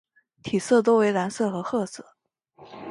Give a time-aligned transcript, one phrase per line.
[0.41, 2.03] 体色多为蓝色和褐色。